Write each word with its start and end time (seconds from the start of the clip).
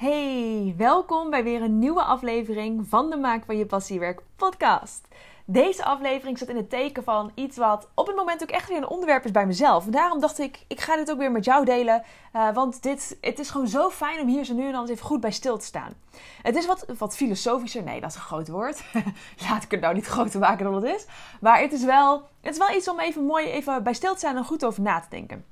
Hey, 0.00 0.74
welkom 0.76 1.30
bij 1.30 1.42
weer 1.42 1.62
een 1.62 1.78
nieuwe 1.78 2.02
aflevering 2.02 2.86
van 2.88 3.10
de 3.10 3.16
Maak 3.16 3.44
van 3.44 3.56
je 3.56 3.66
Passiewerk 3.66 4.20
podcast. 4.36 5.08
Deze 5.44 5.84
aflevering 5.84 6.38
zat 6.38 6.48
in 6.48 6.56
het 6.56 6.70
teken 6.70 7.04
van 7.04 7.32
iets 7.34 7.56
wat 7.56 7.88
op 7.94 8.06
het 8.06 8.16
moment 8.16 8.42
ook 8.42 8.50
echt 8.50 8.68
weer 8.68 8.76
een 8.76 8.88
onderwerp 8.88 9.24
is 9.24 9.30
bij 9.30 9.46
mezelf. 9.46 9.84
Daarom 9.84 10.20
dacht 10.20 10.38
ik, 10.38 10.64
ik 10.68 10.80
ga 10.80 10.96
dit 10.96 11.10
ook 11.10 11.18
weer 11.18 11.32
met 11.32 11.44
jou 11.44 11.64
delen. 11.64 12.02
Uh, 12.36 12.54
want 12.54 12.82
dit, 12.82 13.18
het 13.20 13.38
is 13.38 13.50
gewoon 13.50 13.68
zo 13.68 13.90
fijn 13.90 14.20
om 14.20 14.28
hier 14.28 14.44
zo 14.44 14.54
nu 14.54 14.66
en 14.66 14.72
dan 14.72 14.88
even 14.88 15.06
goed 15.06 15.20
bij 15.20 15.32
stil 15.32 15.58
te 15.58 15.64
staan. 15.64 15.94
Het 16.42 16.56
is 16.56 16.66
wat, 16.66 16.84
wat 16.98 17.16
filosofischer. 17.16 17.82
Nee, 17.82 18.00
dat 18.00 18.10
is 18.10 18.16
een 18.16 18.22
groot 18.22 18.48
woord. 18.48 18.82
Laat 19.48 19.62
ik 19.62 19.70
het 19.70 19.80
nou 19.80 19.94
niet 19.94 20.06
groter 20.06 20.40
maken 20.40 20.64
dan 20.64 20.74
het 20.74 20.84
is. 20.84 21.06
Maar 21.40 21.60
het 21.60 21.72
is 21.72 21.84
wel, 21.84 22.28
het 22.40 22.52
is 22.52 22.58
wel 22.58 22.76
iets 22.76 22.88
om 22.88 23.00
even 23.00 23.24
mooi 23.24 23.46
even 23.46 23.82
bij 23.82 23.94
stil 23.94 24.12
te 24.12 24.18
staan 24.18 24.36
en 24.36 24.44
goed 24.44 24.64
over 24.64 24.82
na 24.82 25.00
te 25.00 25.08
denken. 25.10 25.44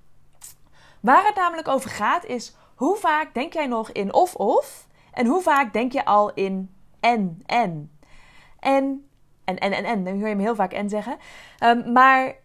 Waar 1.01 1.27
het 1.27 1.37
namelijk 1.37 1.69
over 1.69 1.91
gaat 1.91 2.25
is 2.25 2.55
hoe 2.79 2.97
vaak 2.97 3.35
denk 3.35 3.53
jij 3.53 3.67
nog 3.67 3.91
in 3.91 4.15
of-of? 4.15 4.87
En 5.13 5.27
hoe 5.27 5.43
vaak 5.43 5.73
denk 5.73 5.93
je 5.93 6.05
al 6.05 6.33
in 6.35 6.75
en, 7.01 7.43
en? 7.47 7.99
En, 8.61 9.09
en, 9.45 9.59
en, 9.59 9.73
en, 9.73 9.85
en. 9.85 10.05
Dan 10.05 10.19
hoor 10.19 10.29
je 10.29 10.35
me 10.35 10.43
heel 10.43 10.55
vaak 10.55 10.73
en 10.73 10.89
zeggen. 10.89 11.17
Um, 11.65 11.93
maar 11.93 12.37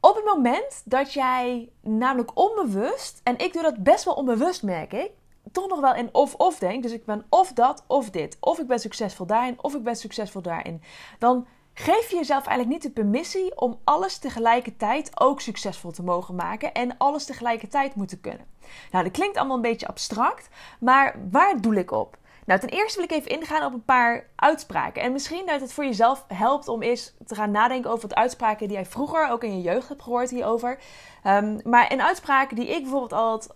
op 0.00 0.14
het 0.14 0.24
moment 0.24 0.82
dat 0.84 1.12
jij 1.12 1.72
namelijk 1.80 2.30
onbewust, 2.34 3.20
en 3.24 3.38
ik 3.38 3.52
doe 3.52 3.62
dat 3.62 3.82
best 3.82 4.04
wel 4.04 4.14
onbewust 4.14 4.62
merk 4.62 4.92
ik, 4.92 5.10
toch 5.52 5.68
nog 5.68 5.80
wel 5.80 5.94
in 5.94 6.08
of-of 6.12 6.58
denk. 6.58 6.82
Dus 6.82 6.92
ik 6.92 7.04
ben 7.04 7.26
of 7.28 7.52
dat 7.52 7.84
of 7.86 8.10
dit. 8.10 8.36
Of 8.40 8.58
ik 8.58 8.66
ben 8.66 8.78
succesvol 8.78 9.26
daarin, 9.26 9.62
of 9.62 9.74
ik 9.74 9.82
ben 9.82 9.96
succesvol 9.96 10.42
daarin. 10.42 10.82
Dan 11.18 11.46
Geef 11.74 12.10
je 12.10 12.16
jezelf 12.16 12.46
eigenlijk 12.46 12.68
niet 12.68 12.82
de 12.82 13.00
permissie 13.00 13.60
om 13.60 13.80
alles 13.84 14.18
tegelijkertijd 14.18 15.20
ook 15.20 15.40
succesvol 15.40 15.90
te 15.90 16.02
mogen 16.02 16.34
maken 16.34 16.72
en 16.72 16.98
alles 16.98 17.24
tegelijkertijd 17.24 17.94
moeten 17.94 18.20
kunnen. 18.20 18.46
Nou, 18.90 19.04
dat 19.04 19.12
klinkt 19.12 19.36
allemaal 19.36 19.56
een 19.56 19.62
beetje 19.62 19.86
abstract, 19.86 20.48
maar 20.80 21.16
waar 21.30 21.60
doe 21.60 21.76
ik 21.76 21.90
op? 21.90 22.16
Nou, 22.46 22.60
ten 22.60 22.68
eerste 22.68 22.96
wil 22.96 23.04
ik 23.04 23.16
even 23.16 23.40
ingaan 23.40 23.64
op 23.64 23.72
een 23.72 23.84
paar 23.84 24.26
uitspraken. 24.36 25.02
En 25.02 25.12
misschien 25.12 25.46
dat 25.46 25.60
het 25.60 25.72
voor 25.72 25.84
jezelf 25.84 26.24
helpt 26.28 26.68
om 26.68 26.82
eens 26.82 27.14
te 27.26 27.34
gaan 27.34 27.50
nadenken 27.50 27.90
over 27.90 28.08
wat 28.08 28.18
uitspraken 28.18 28.68
die 28.68 28.76
jij 28.76 28.86
vroeger 28.86 29.28
ook 29.28 29.44
in 29.44 29.56
je 29.56 29.62
jeugd 29.62 29.88
hebt 29.88 30.02
gehoord 30.02 30.30
hierover. 30.30 30.78
Um, 31.26 31.60
maar 31.64 31.92
in 31.92 32.02
uitspraken 32.02 32.56
die 32.56 32.68
ik 32.68 32.82
bijvoorbeeld 32.82 33.12
altijd 33.12 33.52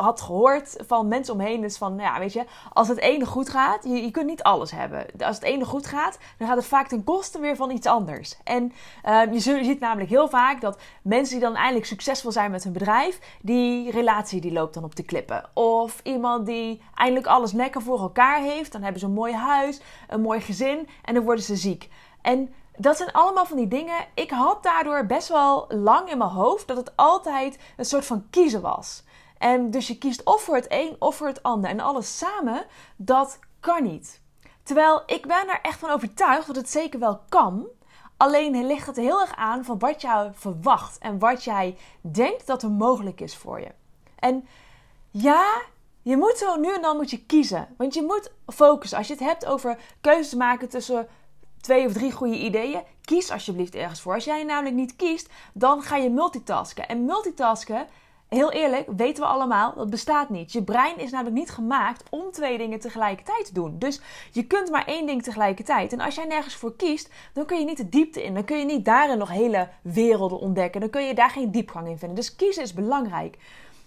had 0.00 0.20
gehoord 0.20 0.76
van 0.86 1.08
mensen 1.08 1.34
omheen. 1.34 1.60
Dus 1.60 1.76
van, 1.76 1.98
ja, 1.98 2.18
weet 2.18 2.32
je, 2.32 2.44
als 2.72 2.88
het 2.88 2.98
ene 2.98 3.26
goed 3.26 3.48
gaat, 3.48 3.84
je, 3.84 4.10
kunt 4.10 4.26
niet 4.26 4.42
alles 4.42 4.70
hebben. 4.70 5.06
Als 5.18 5.36
het 5.36 5.44
ene 5.44 5.64
goed 5.64 5.86
gaat, 5.86 6.18
dan 6.38 6.48
gaat 6.48 6.56
het 6.56 6.66
vaak 6.66 6.88
ten 6.88 7.04
koste 7.04 7.40
weer 7.40 7.56
van 7.56 7.70
iets 7.70 7.86
anders. 7.86 8.36
En 8.44 8.72
je, 9.04 9.28
je 9.32 9.64
ziet 9.64 9.80
namelijk 9.80 10.10
heel 10.10 10.28
vaak 10.28 10.60
dat 10.60 10.78
mensen 11.02 11.38
die 11.38 11.44
dan 11.46 11.56
eindelijk 11.56 11.86
succesvol 11.86 12.32
zijn 12.32 12.50
met 12.50 12.64
hun 12.64 12.72
bedrijf, 12.72 13.38
die 13.42 13.90
relatie 13.90 14.40
die 14.40 14.52
loopt 14.52 14.74
dan 14.74 14.84
op 14.84 14.96
de 14.96 15.02
klippen. 15.02 15.44
Of 15.54 16.00
iemand 16.02 16.46
die 16.46 16.82
eindelijk 16.94 17.26
alles 17.26 17.52
lekker 17.52 17.82
voor 17.82 18.00
elkaar 18.00 18.40
heeft, 18.40 18.72
dan 18.72 18.82
hebben 18.82 19.00
ze 19.00 19.06
een 19.06 19.12
mooi 19.12 19.34
huis, 19.34 19.80
een 20.08 20.20
mooi 20.20 20.40
gezin 20.40 20.88
en 21.04 21.14
dan 21.14 21.24
worden 21.24 21.44
ze 21.44 21.56
ziek. 21.56 21.88
En 22.22 22.54
dat 22.76 22.96
zijn 22.96 23.12
allemaal 23.12 23.46
van 23.46 23.56
die 23.56 23.68
dingen. 23.68 24.06
Ik 24.14 24.30
had 24.30 24.62
daardoor 24.62 25.06
best 25.06 25.28
wel 25.28 25.66
lang 25.68 26.10
in 26.10 26.18
mijn 26.18 26.30
hoofd 26.30 26.66
dat 26.66 26.76
het 26.76 26.92
altijd 26.96 27.58
een 27.76 27.84
soort 27.84 28.06
van 28.06 28.26
kiezen 28.30 28.60
was. 28.60 29.02
En 29.40 29.70
dus 29.70 29.86
je 29.86 29.98
kiest 29.98 30.24
of 30.24 30.42
voor 30.42 30.54
het 30.54 30.66
een 30.68 30.96
of 30.98 31.16
voor 31.16 31.26
het 31.26 31.42
ander. 31.42 31.70
En 31.70 31.80
alles 31.80 32.18
samen, 32.18 32.64
dat 32.96 33.38
kan 33.60 33.82
niet. 33.82 34.20
Terwijl 34.62 35.02
ik 35.06 35.26
ben 35.26 35.48
er 35.48 35.58
echt 35.62 35.78
van 35.78 35.90
overtuigd 35.90 36.46
dat 36.46 36.56
het 36.56 36.70
zeker 36.70 36.98
wel 37.00 37.20
kan. 37.28 37.66
Alleen 38.16 38.66
ligt 38.66 38.86
het 38.86 38.96
heel 38.96 39.20
erg 39.20 39.36
aan 39.36 39.64
van 39.64 39.78
wat 39.78 40.00
jou 40.00 40.30
verwacht 40.34 40.98
en 40.98 41.18
wat 41.18 41.44
jij 41.44 41.76
denkt 42.00 42.46
dat 42.46 42.62
er 42.62 42.70
mogelijk 42.70 43.20
is 43.20 43.36
voor 43.36 43.60
je. 43.60 43.72
En 44.18 44.46
ja, 45.10 45.62
je 46.02 46.16
moet 46.16 46.38
zo 46.38 46.56
nu 46.56 46.74
en 46.74 46.82
dan 46.82 46.96
moet 46.96 47.10
je 47.10 47.24
kiezen. 47.24 47.68
Want 47.76 47.94
je 47.94 48.02
moet 48.02 48.32
focussen. 48.46 48.98
Als 48.98 49.06
je 49.06 49.12
het 49.12 49.22
hebt 49.22 49.46
over 49.46 49.78
keuzes 50.00 50.34
maken 50.34 50.68
tussen 50.68 51.08
twee 51.60 51.86
of 51.86 51.92
drie 51.92 52.12
goede 52.12 52.38
ideeën, 52.38 52.82
kies 53.04 53.30
alsjeblieft 53.30 53.74
ergens 53.74 54.00
voor. 54.00 54.14
Als 54.14 54.24
jij 54.24 54.44
namelijk 54.44 54.76
niet 54.76 54.96
kiest, 54.96 55.28
dan 55.52 55.82
ga 55.82 55.96
je 55.96 56.10
multitasken. 56.10 56.88
En 56.88 57.04
multitasken 57.04 57.86
heel 58.30 58.52
eerlijk, 58.52 58.88
weten 58.96 59.22
we 59.22 59.28
allemaal, 59.28 59.74
dat 59.74 59.90
bestaat 59.90 60.28
niet. 60.28 60.52
Je 60.52 60.62
brein 60.62 60.98
is 60.98 61.10
namelijk 61.10 61.36
niet 61.36 61.50
gemaakt 61.50 62.02
om 62.10 62.30
twee 62.30 62.58
dingen 62.58 62.80
tegelijkertijd 62.80 63.46
te 63.46 63.52
doen. 63.52 63.78
Dus 63.78 64.00
je 64.32 64.46
kunt 64.46 64.70
maar 64.70 64.86
één 64.86 65.06
ding 65.06 65.22
tegelijkertijd. 65.22 65.92
En 65.92 66.00
als 66.00 66.14
jij 66.14 66.24
nergens 66.24 66.54
voor 66.54 66.76
kiest, 66.76 67.10
dan 67.32 67.46
kun 67.46 67.58
je 67.58 67.64
niet 67.64 67.76
de 67.76 67.88
diepte 67.88 68.22
in. 68.22 68.34
Dan 68.34 68.44
kun 68.44 68.58
je 68.58 68.64
niet 68.64 68.84
daarin 68.84 69.18
nog 69.18 69.28
hele 69.28 69.68
werelden 69.82 70.38
ontdekken. 70.38 70.80
Dan 70.80 70.90
kun 70.90 71.02
je 71.02 71.14
daar 71.14 71.30
geen 71.30 71.50
diepgang 71.50 71.88
in 71.88 71.98
vinden. 71.98 72.16
Dus 72.16 72.36
kiezen 72.36 72.62
is 72.62 72.74
belangrijk. 72.74 73.38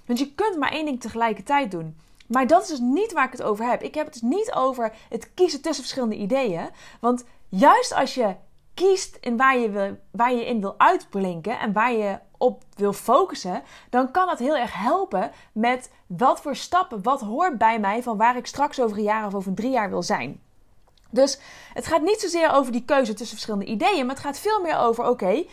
Want 0.06 0.20
je 0.20 0.34
kunt 0.34 0.58
maar 0.58 0.72
één 0.72 0.86
ding 0.86 1.02
tegelijkertijd 1.02 1.72
doen. 1.72 1.98
Maar 2.28 2.48
dat 2.48 2.62
is 2.62 2.68
dus 2.68 2.80
niet 2.80 3.14
waar 3.14 3.26
ik 3.26 3.32
het 3.32 3.44
over 3.44 3.70
heb. 3.70 3.82
Ik 3.82 3.96
heb 3.96 4.06
het 4.06 4.14
dus 4.14 4.30
niet 4.30 4.54
over 4.54 4.94
het 5.10 5.34
kiezen 5.34 5.62
tussen 5.62 5.84
verschillende 5.84 6.16
ideeën. 6.16 6.70
Want 7.00 7.24
juist 7.50 7.94
als 7.94 8.14
je 8.14 8.36
kiest 8.74 9.18
in 9.20 9.38
waar 9.38 9.58
je, 9.58 9.70
wil, 9.70 9.98
waar 10.12 10.34
je 10.34 10.46
in 10.46 10.62
wil 10.62 10.76
uitblinken 10.78 11.60
en 11.60 11.74
waar 11.74 11.94
je 11.94 12.20
op 12.38 12.64
wil 12.76 12.94
focussen, 12.94 13.64
dan 13.90 14.12
kan 14.12 14.28
dat 14.28 14.40
heel 14.40 14.58
erg 14.58 14.74
helpen 14.74 15.32
met 15.52 15.92
wat 16.08 16.42
voor 16.42 16.56
stappen, 16.56 17.04
wat 17.04 17.22
hoort 17.22 17.58
bij 17.58 17.80
mij 17.80 18.04
van 18.04 18.18
waar 18.18 18.38
ik 18.38 18.46
straks 18.46 18.82
over 18.82 18.98
een 18.98 19.04
jaar 19.04 19.26
of 19.26 19.34
over 19.34 19.54
drie 19.54 19.72
jaar 19.72 19.90
wil 19.90 20.04
zijn. 20.04 20.42
Dus 21.10 21.40
het 21.74 21.88
gaat 21.88 22.02
niet 22.02 22.20
zozeer 22.20 22.52
over 22.52 22.72
die 22.72 22.86
keuze 22.86 23.14
tussen 23.14 23.38
verschillende 23.38 23.72
ideeën, 23.72 24.06
maar 24.06 24.16
het 24.16 24.24
gaat 24.24 24.40
veel 24.40 24.62
meer 24.62 24.78
over: 24.78 25.10
oké, 25.10 25.44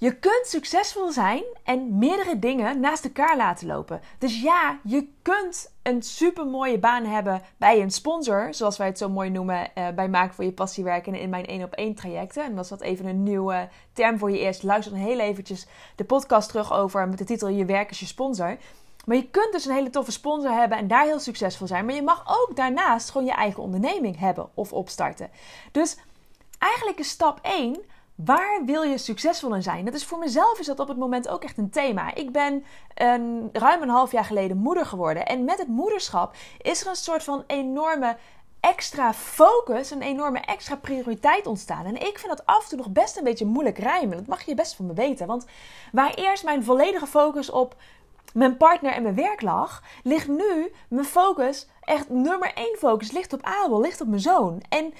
je 0.00 0.18
kunt 0.18 0.46
succesvol 0.46 1.10
zijn 1.10 1.42
en 1.64 1.98
meerdere 1.98 2.38
dingen 2.38 2.80
naast 2.80 3.04
elkaar 3.04 3.36
laten 3.36 3.66
lopen. 3.66 4.00
Dus 4.18 4.40
ja, 4.42 4.78
je 4.84 5.08
kunt 5.22 5.72
een 5.82 6.02
super 6.02 6.46
mooie 6.46 6.78
baan 6.78 7.04
hebben 7.04 7.42
bij 7.56 7.80
een 7.80 7.90
sponsor, 7.90 8.54
zoals 8.54 8.76
wij 8.76 8.86
het 8.86 8.98
zo 8.98 9.08
mooi 9.08 9.30
noemen 9.30 9.70
uh, 9.74 9.88
bij 9.88 10.08
Maken 10.08 10.34
voor 10.34 10.44
je 10.44 10.52
Passiewerk 10.52 11.06
en 11.06 11.14
in 11.14 11.30
mijn 11.30 11.46
1 11.46 11.62
op 11.62 11.72
1 11.72 11.94
trajecten. 11.94 12.44
En 12.44 12.58
is 12.58 12.68
dat 12.68 12.80
even 12.80 13.06
een 13.06 13.22
nieuwe 13.22 13.68
term 13.92 14.18
voor 14.18 14.30
je 14.30 14.38
eerst. 14.38 14.62
Luister 14.62 14.92
dan 14.92 15.02
heel 15.02 15.18
eventjes 15.18 15.66
de 15.96 16.04
podcast 16.04 16.48
terug 16.48 16.72
over 16.72 17.08
met 17.08 17.18
de 17.18 17.24
titel 17.24 17.48
Je 17.48 17.64
werk 17.64 17.90
is 17.90 18.00
je 18.00 18.06
sponsor. 18.06 18.56
Maar 19.04 19.16
je 19.16 19.30
kunt 19.30 19.52
dus 19.52 19.64
een 19.64 19.74
hele 19.74 19.90
toffe 19.90 20.12
sponsor 20.12 20.52
hebben 20.52 20.78
en 20.78 20.88
daar 20.88 21.04
heel 21.04 21.20
succesvol 21.20 21.66
zijn. 21.66 21.84
Maar 21.84 21.94
je 21.94 22.02
mag 22.02 22.24
ook 22.26 22.56
daarnaast 22.56 23.10
gewoon 23.10 23.26
je 23.26 23.32
eigen 23.32 23.62
onderneming 23.62 24.18
hebben 24.18 24.48
of 24.54 24.72
opstarten. 24.72 25.30
Dus 25.72 25.96
eigenlijk 26.58 26.98
is 26.98 27.08
stap 27.08 27.38
1 27.42 27.80
Waar 28.24 28.64
wil 28.64 28.82
je 28.82 28.98
succesvol 28.98 29.54
in 29.54 29.62
zijn? 29.62 29.84
Dat 29.84 29.94
is 29.94 30.04
voor 30.04 30.18
mezelf 30.18 30.58
is 30.58 30.66
dat 30.66 30.80
op 30.80 30.88
het 30.88 30.96
moment 30.96 31.28
ook 31.28 31.44
echt 31.44 31.58
een 31.58 31.70
thema. 31.70 32.14
Ik 32.14 32.32
ben 32.32 32.64
een, 32.94 33.48
ruim 33.52 33.82
een 33.82 33.88
half 33.88 34.12
jaar 34.12 34.24
geleden 34.24 34.56
moeder 34.56 34.86
geworden. 34.86 35.26
En 35.26 35.44
met 35.44 35.58
het 35.58 35.68
moederschap 35.68 36.34
is 36.60 36.80
er 36.80 36.88
een 36.88 36.96
soort 36.96 37.24
van 37.24 37.44
enorme 37.46 38.16
extra 38.60 39.14
focus, 39.14 39.90
een 39.90 40.02
enorme 40.02 40.40
extra 40.40 40.76
prioriteit 40.76 41.46
ontstaan. 41.46 41.84
En 41.84 41.94
ik 41.94 42.18
vind 42.18 42.36
dat 42.36 42.46
af 42.46 42.62
en 42.62 42.68
toe 42.68 42.78
nog 42.78 42.90
best 42.90 43.16
een 43.16 43.24
beetje 43.24 43.46
moeilijk 43.46 43.78
rijmen. 43.78 44.16
Dat 44.16 44.26
mag 44.26 44.42
je 44.42 44.54
best 44.54 44.74
van 44.74 44.86
me 44.86 44.94
weten. 44.94 45.26
Want 45.26 45.46
waar 45.92 46.14
eerst 46.14 46.44
mijn 46.44 46.64
volledige 46.64 47.06
focus 47.06 47.50
op 47.50 47.76
mijn 48.32 48.56
partner 48.56 48.92
en 48.92 49.02
mijn 49.02 49.14
werk 49.14 49.42
lag, 49.42 49.82
ligt 50.02 50.28
nu 50.28 50.72
mijn 50.88 51.04
focus, 51.04 51.66
echt 51.80 52.08
nummer 52.08 52.52
één 52.54 52.76
focus, 52.78 53.12
ligt 53.12 53.32
op 53.32 53.42
Abel, 53.42 53.80
ligt 53.80 54.00
op 54.00 54.08
mijn 54.08 54.20
zoon. 54.20 54.62
En 54.68 54.94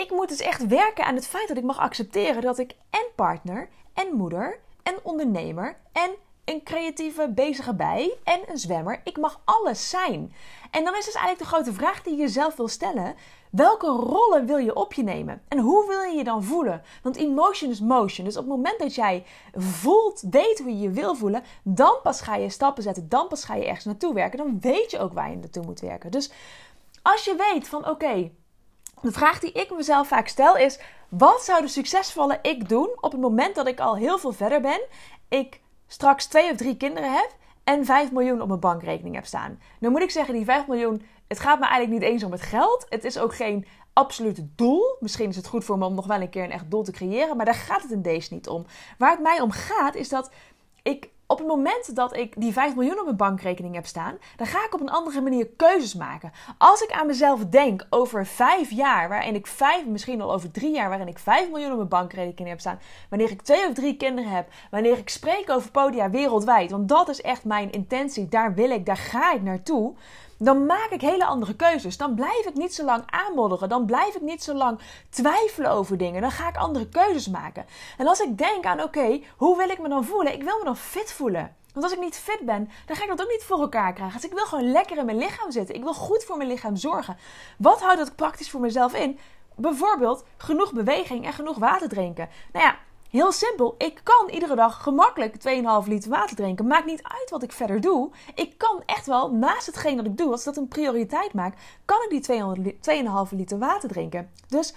ik 0.00 0.10
moet 0.10 0.28
dus 0.28 0.40
echt 0.40 0.66
werken 0.66 1.04
aan 1.04 1.14
het 1.14 1.26
feit 1.26 1.48
dat 1.48 1.56
ik 1.56 1.62
mag 1.62 1.78
accepteren 1.78 2.42
dat 2.42 2.58
ik 2.58 2.74
en 2.90 3.06
partner 3.14 3.68
en 3.94 4.16
moeder 4.16 4.58
en 4.82 4.94
ondernemer 5.02 5.76
en 5.92 6.10
een 6.44 6.62
creatieve 6.62 7.28
bezige 7.28 7.74
bij 7.74 8.14
en 8.24 8.40
een 8.46 8.58
zwemmer, 8.58 9.00
ik 9.04 9.16
mag 9.16 9.40
alles 9.44 9.90
zijn. 9.90 10.34
En 10.70 10.84
dan 10.84 10.96
is 10.96 11.04
dus 11.04 11.14
eigenlijk 11.14 11.38
de 11.38 11.56
grote 11.56 11.72
vraag 11.72 12.02
die 12.02 12.12
je 12.12 12.20
jezelf 12.20 12.56
wil 12.56 12.68
stellen: 12.68 13.14
welke 13.50 13.86
rollen 13.86 14.46
wil 14.46 14.56
je 14.56 14.74
op 14.74 14.92
je 14.92 15.02
nemen? 15.02 15.42
En 15.48 15.58
hoe 15.58 15.86
wil 15.86 16.00
je 16.00 16.16
je 16.16 16.24
dan 16.24 16.44
voelen? 16.44 16.82
Want 17.02 17.16
emotion 17.16 17.70
is 17.70 17.80
motion. 17.80 18.24
Dus 18.24 18.36
op 18.36 18.44
het 18.44 18.54
moment 18.54 18.78
dat 18.78 18.94
jij 18.94 19.24
voelt, 19.54 20.24
weet 20.30 20.58
hoe 20.58 20.70
je 20.70 20.78
je 20.78 20.90
wil 20.90 21.14
voelen, 21.14 21.42
dan 21.62 21.96
pas 22.02 22.20
ga 22.20 22.36
je 22.36 22.50
stappen 22.50 22.82
zetten, 22.82 23.08
dan 23.08 23.28
pas 23.28 23.44
ga 23.44 23.54
je 23.54 23.66
ergens 23.66 23.84
naartoe 23.84 24.14
werken. 24.14 24.38
Dan 24.38 24.60
weet 24.60 24.90
je 24.90 24.98
ook 24.98 25.12
waar 25.12 25.30
je 25.30 25.36
naartoe 25.36 25.64
moet 25.64 25.80
werken. 25.80 26.10
Dus 26.10 26.30
als 27.02 27.24
je 27.24 27.52
weet 27.52 27.68
van 27.68 27.88
oké, 27.88 28.30
de 29.02 29.12
vraag 29.12 29.38
die 29.38 29.52
ik 29.52 29.70
mezelf 29.70 30.08
vaak 30.08 30.28
stel 30.28 30.56
is: 30.56 30.78
wat 31.08 31.42
zou 31.42 31.60
de 31.60 31.68
succesvolle 31.68 32.38
ik 32.42 32.68
doen 32.68 32.88
op 33.00 33.12
het 33.12 33.20
moment 33.20 33.54
dat 33.54 33.66
ik 33.66 33.80
al 33.80 33.96
heel 33.96 34.18
veel 34.18 34.32
verder 34.32 34.60
ben, 34.60 34.80
ik 35.28 35.60
straks 35.86 36.26
twee 36.26 36.50
of 36.50 36.56
drie 36.56 36.76
kinderen 36.76 37.12
heb 37.12 37.36
en 37.64 37.84
5 37.84 38.12
miljoen 38.12 38.40
op 38.40 38.48
mijn 38.48 38.60
bankrekening 38.60 39.14
heb 39.14 39.26
staan? 39.26 39.60
Dan 39.80 39.92
moet 39.92 40.02
ik 40.02 40.10
zeggen, 40.10 40.34
die 40.34 40.44
5 40.44 40.66
miljoen, 40.66 41.02
het 41.28 41.38
gaat 41.38 41.58
me 41.60 41.66
eigenlijk 41.66 42.00
niet 42.00 42.10
eens 42.10 42.24
om 42.24 42.32
het 42.32 42.42
geld. 42.42 42.86
Het 42.88 43.04
is 43.04 43.18
ook 43.18 43.34
geen 43.34 43.66
absolute 43.92 44.48
doel. 44.54 44.96
Misschien 45.00 45.28
is 45.28 45.36
het 45.36 45.46
goed 45.46 45.64
voor 45.64 45.78
me 45.78 45.86
om 45.86 45.94
nog 45.94 46.06
wel 46.06 46.20
een 46.20 46.30
keer 46.30 46.44
een 46.44 46.50
echt 46.50 46.70
doel 46.70 46.82
te 46.82 46.92
creëren, 46.92 47.36
maar 47.36 47.44
daar 47.44 47.54
gaat 47.54 47.82
het 47.82 47.90
in 47.90 48.02
deze 48.02 48.34
niet 48.34 48.48
om. 48.48 48.66
Waar 48.98 49.10
het 49.10 49.22
mij 49.22 49.40
om 49.40 49.50
gaat 49.50 49.94
is 49.94 50.08
dat 50.08 50.30
ik 50.82 51.10
op 51.30 51.38
het 51.38 51.46
moment 51.46 51.94
dat 51.94 52.16
ik 52.16 52.34
die 52.36 52.52
5 52.52 52.74
miljoen 52.74 52.98
op 52.98 53.04
mijn 53.04 53.16
bankrekening 53.16 53.74
heb 53.74 53.86
staan, 53.86 54.18
dan 54.36 54.46
ga 54.46 54.64
ik 54.64 54.74
op 54.74 54.80
een 54.80 54.90
andere 54.90 55.20
manier 55.20 55.48
keuzes 55.56 55.94
maken. 55.94 56.32
Als 56.58 56.80
ik 56.80 56.92
aan 56.92 57.06
mezelf 57.06 57.44
denk 57.46 57.86
over 57.90 58.26
5 58.26 58.70
jaar, 58.70 59.08
waarin 59.08 59.34
ik 59.34 59.46
5, 59.46 59.86
misschien 59.86 60.20
al 60.20 60.32
over 60.32 60.50
3 60.50 60.74
jaar, 60.74 60.88
waarin 60.88 61.08
ik 61.08 61.18
5 61.18 61.50
miljoen 61.50 61.70
op 61.70 61.76
mijn 61.76 61.88
bankrekening 61.88 62.48
heb 62.48 62.60
staan, 62.60 62.80
wanneer 63.08 63.30
ik 63.30 63.42
twee 63.42 63.66
of 63.66 63.74
drie 63.74 63.96
kinderen 63.96 64.30
heb, 64.30 64.48
wanneer 64.70 64.98
ik 64.98 65.08
spreek 65.08 65.50
over 65.50 65.70
podia 65.70 66.10
wereldwijd, 66.10 66.70
want 66.70 66.88
dat 66.88 67.08
is 67.08 67.20
echt 67.20 67.44
mijn 67.44 67.72
intentie, 67.72 68.28
daar 68.28 68.54
wil 68.54 68.70
ik, 68.70 68.86
daar 68.86 68.96
ga 68.96 69.32
ik 69.32 69.42
naartoe. 69.42 69.94
Dan 70.38 70.66
maak 70.66 70.90
ik 70.90 71.00
hele 71.00 71.24
andere 71.24 71.56
keuzes. 71.56 71.96
Dan 71.96 72.14
blijf 72.14 72.46
ik 72.46 72.54
niet 72.54 72.74
zo 72.74 72.84
lang 72.84 73.02
aanmodderen. 73.06 73.68
Dan 73.68 73.86
blijf 73.86 74.14
ik 74.14 74.22
niet 74.22 74.42
zo 74.42 74.54
lang 74.54 74.78
twijfelen 75.10 75.70
over 75.70 75.98
dingen. 75.98 76.20
Dan 76.20 76.30
ga 76.30 76.48
ik 76.48 76.56
andere 76.56 76.88
keuzes 76.88 77.28
maken. 77.28 77.66
En 77.98 78.06
als 78.06 78.20
ik 78.20 78.38
denk 78.38 78.64
aan, 78.64 78.82
oké, 78.82 79.20
hoe 79.36 79.56
wil 79.56 79.68
ik 79.68 79.78
me 79.78 79.88
dan 79.88 80.04
voelen? 80.04 80.32
Ik 80.32 80.42
wil 80.42 80.58
me 80.58 80.64
dan 80.64 80.76
fit 80.76 81.12
voelen. 81.12 81.56
Want 81.72 81.84
als 81.84 81.92
ik 81.92 82.00
niet 82.00 82.16
fit 82.16 82.40
ben, 82.40 82.70
dan 82.86 82.96
ga 82.96 83.02
ik 83.02 83.08
dat 83.08 83.22
ook 83.22 83.30
niet 83.30 83.44
voor 83.44 83.60
elkaar 83.60 83.92
krijgen. 83.92 84.20
Dus 84.20 84.30
ik 84.30 84.36
wil 84.36 84.46
gewoon 84.46 84.70
lekker 84.70 84.96
in 84.96 85.04
mijn 85.04 85.18
lichaam 85.18 85.50
zitten. 85.50 85.74
Ik 85.74 85.82
wil 85.82 85.94
goed 85.94 86.24
voor 86.24 86.36
mijn 86.36 86.48
lichaam 86.48 86.76
zorgen. 86.76 87.16
Wat 87.58 87.80
houdt 87.80 87.98
dat 87.98 88.16
praktisch 88.16 88.50
voor 88.50 88.60
mezelf 88.60 88.94
in? 88.94 89.18
Bijvoorbeeld 89.56 90.24
genoeg 90.36 90.72
beweging 90.72 91.26
en 91.26 91.32
genoeg 91.32 91.58
water 91.58 91.88
drinken. 91.88 92.28
Nou 92.52 92.64
ja, 92.64 92.76
Heel 93.10 93.32
simpel, 93.32 93.74
ik 93.78 94.00
kan 94.02 94.28
iedere 94.28 94.54
dag 94.54 94.82
gemakkelijk 94.82 95.34
2,5 95.84 95.88
liter 95.88 96.10
water 96.10 96.36
drinken. 96.36 96.66
Maakt 96.66 96.86
niet 96.86 97.02
uit 97.02 97.30
wat 97.30 97.42
ik 97.42 97.52
verder 97.52 97.80
doe. 97.80 98.10
Ik 98.34 98.58
kan 98.58 98.82
echt 98.86 99.06
wel, 99.06 99.30
naast 99.30 99.66
hetgeen 99.66 99.96
dat 99.96 100.06
ik 100.06 100.16
doe, 100.16 100.30
als 100.30 100.44
dat 100.44 100.56
een 100.56 100.68
prioriteit 100.68 101.32
maakt, 101.32 101.62
kan 101.84 101.98
ik 102.08 102.10
die 102.10 103.04
2,5 103.30 103.36
liter 103.36 103.58
water 103.58 103.88
drinken. 103.88 104.30
Dus 104.48 104.74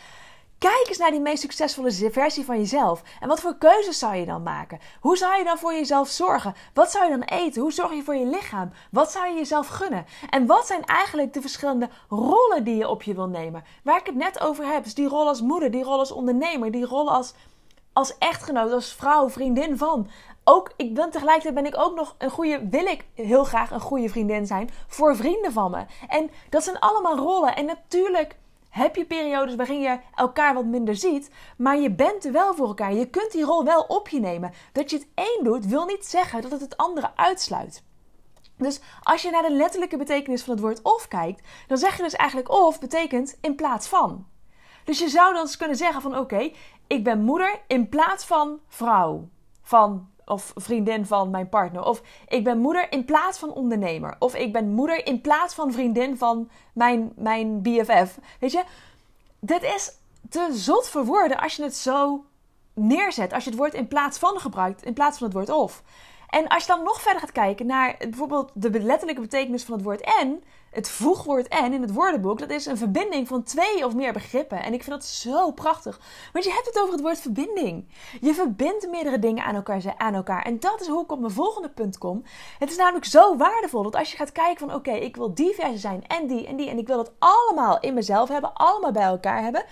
kijk 0.57 0.85
eens 0.87 0.97
naar 0.97 1.11
die 1.11 1.19
meest 1.19 1.41
succesvolle 1.41 1.91
versie 2.11 2.45
van 2.45 2.57
jezelf. 2.57 3.03
En 3.19 3.27
wat 3.27 3.39
voor 3.39 3.57
keuzes 3.57 3.99
zou 3.99 4.15
je 4.15 4.25
dan 4.25 4.43
maken? 4.43 4.79
Hoe 4.99 5.17
zou 5.17 5.37
je 5.37 5.43
dan 5.43 5.57
voor 5.57 5.73
jezelf 5.73 6.07
zorgen? 6.07 6.55
Wat 6.73 6.91
zou 6.91 7.05
je 7.05 7.17
dan 7.17 7.37
eten? 7.37 7.61
Hoe 7.61 7.73
zorg 7.73 7.93
je 7.93 8.03
voor 8.03 8.15
je 8.15 8.25
lichaam? 8.25 8.71
Wat 8.91 9.11
zou 9.11 9.27
je 9.27 9.35
jezelf 9.35 9.67
gunnen? 9.67 10.05
En 10.29 10.45
wat 10.45 10.67
zijn 10.67 10.85
eigenlijk 10.85 11.33
de 11.33 11.41
verschillende 11.41 11.89
rollen 12.09 12.63
die 12.63 12.75
je 12.75 12.89
op 12.89 13.03
je 13.03 13.13
wil 13.13 13.27
nemen? 13.27 13.63
Waar 13.83 13.99
ik 13.99 14.05
het 14.05 14.15
net 14.15 14.39
over 14.39 14.65
heb, 14.65 14.83
dus 14.83 14.95
die 14.95 15.07
rol 15.07 15.27
als 15.27 15.41
moeder, 15.41 15.71
die 15.71 15.83
rol 15.83 15.99
als 15.99 16.11
ondernemer, 16.11 16.71
die 16.71 16.85
rol 16.85 17.11
als 17.11 17.33
als 17.93 18.17
echtgenoot, 18.17 18.71
als 18.71 18.93
vrouw, 18.93 19.29
vriendin 19.29 19.77
van. 19.77 20.07
Ook, 20.43 20.71
ik 20.77 20.93
ben 20.93 21.09
tegelijkertijd 21.09 21.55
ben 21.55 21.65
ik 21.65 21.77
ook 21.77 21.95
nog 21.95 22.15
een 22.17 22.29
goede, 22.29 22.67
wil 22.69 22.85
ik 22.85 23.05
heel 23.13 23.43
graag 23.43 23.71
een 23.71 23.79
goede 23.79 24.09
vriendin 24.09 24.45
zijn 24.45 24.69
voor 24.87 25.15
vrienden 25.15 25.51
van 25.51 25.71
me. 25.71 25.85
En 26.07 26.29
dat 26.49 26.63
zijn 26.63 26.79
allemaal 26.79 27.17
rollen. 27.17 27.55
En 27.55 27.65
natuurlijk 27.65 28.35
heb 28.69 28.95
je 28.95 29.05
periodes 29.05 29.55
waarin 29.55 29.81
je 29.81 29.99
elkaar 30.15 30.53
wat 30.53 30.65
minder 30.65 30.95
ziet, 30.95 31.29
maar 31.57 31.79
je 31.79 31.91
bent 31.91 32.25
er 32.25 32.31
wel 32.31 32.53
voor 32.53 32.67
elkaar. 32.67 32.93
Je 32.93 33.09
kunt 33.09 33.31
die 33.31 33.43
rol 33.43 33.63
wel 33.63 33.81
op 33.81 34.07
je 34.07 34.19
nemen. 34.19 34.53
Dat 34.71 34.89
je 34.89 34.97
het 34.97 35.07
één 35.13 35.43
doet, 35.43 35.65
wil 35.65 35.85
niet 35.85 36.05
zeggen 36.05 36.41
dat 36.41 36.51
het 36.51 36.61
het 36.61 36.77
andere 36.77 37.11
uitsluit. 37.15 37.83
Dus 38.57 38.81
als 39.03 39.21
je 39.21 39.31
naar 39.31 39.41
de 39.41 39.51
letterlijke 39.51 39.97
betekenis 39.97 40.43
van 40.43 40.53
het 40.53 40.63
woord 40.63 40.81
of 40.81 41.07
kijkt, 41.07 41.47
dan 41.67 41.77
zeg 41.77 41.97
je 41.97 42.03
dus 42.03 42.15
eigenlijk 42.15 42.51
of 42.51 42.79
betekent 42.79 43.37
in 43.41 43.55
plaats 43.55 43.87
van. 43.87 44.25
Dus 44.83 44.99
je 44.99 45.09
zou 45.09 45.33
dan 45.33 45.41
eens 45.41 45.57
kunnen 45.57 45.77
zeggen 45.77 46.01
van 46.01 46.17
oké, 46.17 46.51
ik 46.91 47.03
ben 47.03 47.21
moeder 47.21 47.59
in 47.67 47.89
plaats 47.89 48.25
van 48.25 48.59
vrouw. 48.67 49.29
Van 49.61 50.09
of 50.25 50.51
vriendin 50.55 51.05
van 51.05 51.29
mijn 51.29 51.49
partner. 51.49 51.83
Of 51.83 52.01
ik 52.27 52.43
ben 52.43 52.57
moeder 52.57 52.91
in 52.91 53.05
plaats 53.05 53.37
van 53.37 53.53
ondernemer. 53.53 54.15
Of 54.19 54.35
ik 54.35 54.53
ben 54.53 54.73
moeder 54.73 55.05
in 55.05 55.21
plaats 55.21 55.53
van 55.53 55.71
vriendin 55.71 56.17
van 56.17 56.49
mijn, 56.73 57.11
mijn 57.15 57.61
BFF. 57.61 58.19
Weet 58.39 58.51
je, 58.51 58.63
dit 59.39 59.63
is 59.63 59.91
te 60.29 60.49
zot 60.51 60.89
voor 60.89 61.05
woorden 61.05 61.39
als 61.39 61.55
je 61.55 61.63
het 61.63 61.75
zo 61.75 62.25
neerzet. 62.73 63.33
Als 63.33 63.43
je 63.43 63.49
het 63.49 63.59
woord 63.59 63.73
in 63.73 63.87
plaats 63.87 64.17
van 64.17 64.39
gebruikt, 64.39 64.83
in 64.83 64.93
plaats 64.93 65.17
van 65.17 65.27
het 65.27 65.35
woord 65.35 65.49
of. 65.49 65.83
En 66.31 66.47
als 66.47 66.65
je 66.65 66.71
dan 66.71 66.83
nog 66.83 67.01
verder 67.01 67.19
gaat 67.21 67.31
kijken 67.31 67.65
naar 67.65 67.95
bijvoorbeeld 67.99 68.51
de 68.53 68.81
letterlijke 68.81 69.21
betekenis 69.21 69.63
van 69.63 69.73
het 69.73 69.83
woord 69.83 70.01
en, 70.19 70.43
het 70.69 70.89
voegwoord 70.89 71.47
en 71.47 71.73
in 71.73 71.81
het 71.81 71.93
woordenboek, 71.93 72.39
dat 72.39 72.49
is 72.49 72.65
een 72.65 72.77
verbinding 72.77 73.27
van 73.27 73.43
twee 73.43 73.85
of 73.85 73.95
meer 73.95 74.13
begrippen. 74.13 74.63
En 74.63 74.73
ik 74.73 74.83
vind 74.83 74.95
dat 74.95 75.05
zo 75.05 75.51
prachtig. 75.51 75.99
Want 76.33 76.45
je 76.45 76.51
hebt 76.51 76.65
het 76.65 76.79
over 76.79 76.93
het 76.93 77.01
woord 77.01 77.19
verbinding. 77.19 77.85
Je 78.21 78.33
verbindt 78.33 78.89
meerdere 78.89 79.19
dingen 79.19 79.43
aan 79.43 79.55
elkaar. 79.55 79.93
Aan 79.97 80.13
elkaar. 80.13 80.41
En 80.41 80.59
dat 80.59 80.81
is 80.81 80.87
hoe 80.87 81.03
ik 81.03 81.11
op 81.11 81.19
mijn 81.19 81.33
volgende 81.33 81.69
punt 81.69 81.97
kom. 81.97 82.23
Het 82.59 82.69
is 82.69 82.77
namelijk 82.77 83.05
zo 83.05 83.37
waardevol 83.37 83.83
dat 83.83 83.95
als 83.95 84.11
je 84.11 84.17
gaat 84.17 84.31
kijken 84.31 84.67
van 84.67 84.75
oké, 84.75 84.91
ik 84.91 85.15
wil 85.15 85.33
die 85.33 85.55
versie 85.55 85.77
zijn 85.77 86.07
en 86.07 86.27
die 86.27 86.47
en 86.47 86.55
die. 86.55 86.69
En 86.69 86.77
ik 86.77 86.87
wil 86.87 86.97
dat 86.97 87.11
allemaal 87.19 87.79
in 87.79 87.93
mezelf 87.93 88.29
hebben, 88.29 88.53
allemaal 88.53 88.91
bij 88.91 89.03
elkaar 89.03 89.41
hebben 89.41 89.65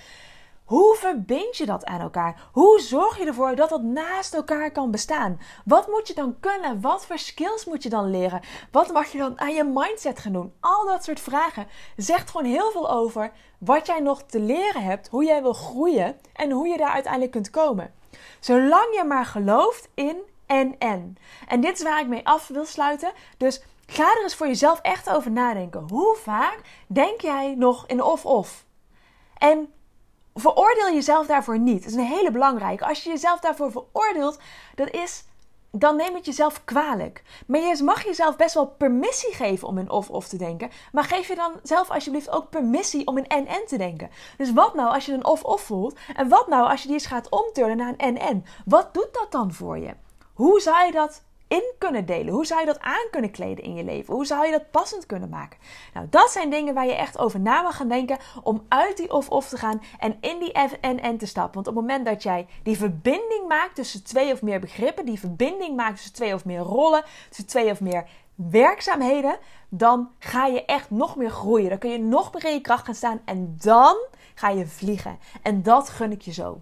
hoe 0.69 0.95
verbind 0.95 1.57
je 1.57 1.65
dat 1.65 1.85
aan 1.85 1.99
elkaar? 1.99 2.49
Hoe 2.51 2.79
zorg 2.79 3.17
je 3.17 3.25
ervoor 3.25 3.55
dat 3.55 3.69
dat 3.69 3.81
naast 3.81 4.33
elkaar 4.33 4.71
kan 4.71 4.91
bestaan? 4.91 5.39
Wat 5.65 5.87
moet 5.87 6.07
je 6.07 6.13
dan 6.13 6.39
kunnen? 6.39 6.81
Wat 6.81 7.05
voor 7.05 7.17
skills 7.17 7.65
moet 7.65 7.83
je 7.83 7.89
dan 7.89 8.09
leren? 8.09 8.41
Wat 8.71 8.91
mag 8.93 9.11
je 9.11 9.17
dan 9.17 9.39
aan 9.39 9.53
je 9.53 9.63
mindset 9.63 10.19
gaan 10.19 10.33
doen? 10.33 10.53
Al 10.59 10.85
dat 10.85 11.03
soort 11.03 11.19
vragen 11.19 11.67
zegt 11.95 12.29
gewoon 12.29 12.45
heel 12.45 12.71
veel 12.71 12.91
over 12.91 13.31
wat 13.59 13.87
jij 13.87 13.99
nog 13.99 14.23
te 14.23 14.39
leren 14.39 14.83
hebt, 14.83 15.07
hoe 15.07 15.23
jij 15.23 15.41
wil 15.41 15.53
groeien 15.53 16.19
en 16.33 16.51
hoe 16.51 16.67
je 16.67 16.77
daar 16.77 16.91
uiteindelijk 16.91 17.31
kunt 17.31 17.49
komen. 17.49 17.93
Zolang 18.39 18.95
je 18.95 19.03
maar 19.03 19.25
gelooft 19.25 19.89
in 19.93 20.17
en 20.45 20.75
en. 20.77 21.17
En 21.47 21.61
dit 21.61 21.77
is 21.77 21.83
waar 21.83 21.99
ik 21.99 22.07
mee 22.07 22.27
af 22.27 22.47
wil 22.47 22.65
sluiten. 22.65 23.11
Dus 23.37 23.63
ga 23.85 24.15
er 24.15 24.23
eens 24.23 24.35
voor 24.35 24.47
jezelf 24.47 24.79
echt 24.81 25.09
over 25.09 25.31
nadenken. 25.31 25.87
Hoe 25.89 26.15
vaak 26.15 26.61
denk 26.87 27.21
jij 27.21 27.55
nog 27.57 27.87
in 27.87 28.03
of-of? 28.03 28.65
En 29.37 29.73
veroordeel 30.39 30.93
jezelf 30.93 31.27
daarvoor 31.27 31.59
niet. 31.59 31.83
Dat 31.83 31.91
is 31.91 31.97
een 31.97 32.03
hele 32.03 32.31
belangrijke. 32.31 32.85
Als 32.85 33.03
je 33.03 33.09
jezelf 33.09 33.39
daarvoor 33.39 33.71
veroordeelt, 33.71 34.39
dan 35.71 35.95
neem 35.95 36.15
het 36.15 36.25
jezelf 36.25 36.63
kwalijk. 36.65 37.23
Maar 37.47 37.59
je 37.59 37.83
mag 37.83 38.03
jezelf 38.03 38.35
best 38.35 38.53
wel 38.53 38.67
permissie 38.67 39.33
geven 39.33 39.67
om 39.67 39.77
in 39.77 39.89
of-of 39.89 40.27
te 40.27 40.37
denken. 40.37 40.69
Maar 40.91 41.03
geef 41.03 41.27
je 41.27 41.35
dan 41.35 41.51
zelf 41.63 41.91
alsjeblieft 41.91 42.29
ook 42.29 42.49
permissie 42.49 43.07
om 43.07 43.17
in 43.17 43.27
en-en 43.27 43.65
te 43.65 43.77
denken. 43.77 44.09
Dus 44.37 44.53
wat 44.53 44.73
nou 44.73 44.93
als 44.93 45.05
je 45.05 45.13
een 45.13 45.25
of-of 45.25 45.61
voelt? 45.61 45.97
En 46.15 46.29
wat 46.29 46.47
nou 46.47 46.69
als 46.69 46.81
je 46.81 46.87
die 46.87 46.97
eens 46.97 47.05
gaat 47.05 47.29
omturnen 47.29 47.77
naar 47.77 47.89
een 47.89 47.97
en-en? 47.97 48.45
Wat 48.65 48.93
doet 48.93 49.09
dat 49.11 49.31
dan 49.31 49.53
voor 49.53 49.77
je? 49.77 49.93
Hoe 50.33 50.59
zou 50.59 50.85
je 50.85 50.91
dat 50.91 51.23
in 51.49 51.73
kunnen 51.77 52.05
delen? 52.05 52.33
Hoe 52.33 52.45
zou 52.45 52.59
je 52.59 52.65
dat 52.65 52.79
aan 52.79 53.07
kunnen 53.11 53.31
kleden 53.31 53.63
in 53.63 53.75
je 53.75 53.83
leven? 53.83 54.13
Hoe 54.13 54.25
zou 54.25 54.45
je 54.45 54.51
dat 54.51 54.71
passend 54.71 55.05
kunnen 55.05 55.29
maken? 55.29 55.59
Nou, 55.93 56.07
dat 56.09 56.31
zijn 56.31 56.49
dingen 56.49 56.73
waar 56.73 56.85
je 56.85 56.95
echt 56.95 57.17
over 57.17 57.39
na 57.39 57.61
mag 57.61 57.75
gaan 57.75 57.87
denken 57.87 58.17
om 58.43 58.65
uit 58.67 58.97
die 58.97 59.11
of-of 59.11 59.47
te 59.47 59.57
gaan 59.57 59.81
en 59.99 60.17
in 60.21 60.39
die 60.39 60.51
en-en 60.81 61.17
te 61.17 61.25
stappen. 61.25 61.53
Want 61.53 61.67
op 61.67 61.75
het 61.75 61.83
moment 61.83 62.05
dat 62.05 62.23
jij 62.23 62.47
die 62.63 62.77
verbinding 62.77 63.47
maakt 63.47 63.75
tussen 63.75 64.03
twee 64.03 64.33
of 64.33 64.41
meer 64.41 64.59
begrippen, 64.59 65.05
die 65.05 65.19
verbinding 65.19 65.75
maakt 65.75 65.95
tussen 65.95 66.13
twee 66.13 66.33
of 66.33 66.45
meer 66.45 66.59
rollen, 66.59 67.03
tussen 67.27 67.47
twee 67.47 67.71
of 67.71 67.81
meer 67.81 68.07
werkzaamheden, 68.35 69.37
dan 69.69 70.09
ga 70.19 70.45
je 70.45 70.65
echt 70.65 70.89
nog 70.89 71.15
meer 71.15 71.31
groeien. 71.31 71.69
Dan 71.69 71.77
kun 71.77 71.89
je 71.89 71.99
nog 71.99 72.33
meer 72.33 72.45
in 72.45 72.53
je 72.53 72.61
kracht 72.61 72.85
gaan 72.85 72.95
staan 72.95 73.21
en 73.25 73.55
dan 73.59 73.95
ga 74.35 74.49
je 74.49 74.67
vliegen. 74.67 75.19
En 75.41 75.63
dat 75.63 75.89
gun 75.89 76.11
ik 76.11 76.21
je 76.21 76.31
zo. 76.31 76.61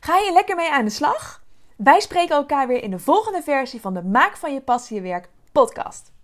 Ga 0.00 0.16
je 0.16 0.32
lekker 0.32 0.56
mee 0.56 0.70
aan 0.72 0.84
de 0.84 0.90
slag? 0.90 1.44
Wij 1.76 2.00
spreken 2.00 2.36
elkaar 2.36 2.68
weer 2.68 2.82
in 2.82 2.90
de 2.90 2.98
volgende 2.98 3.42
versie 3.42 3.80
van 3.80 3.94
de 3.94 4.02
Maak 4.02 4.36
van 4.36 4.54
je 4.54 4.60
passie 4.60 5.00
werk 5.00 5.28
podcast. 5.52 6.15